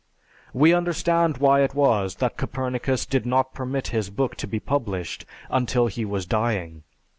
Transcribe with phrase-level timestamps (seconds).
[0.51, 5.27] We understand why it was that Copernicus did not permit his book to be published
[5.51, 6.81] until he was dying.